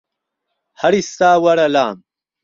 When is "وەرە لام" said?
1.43-1.97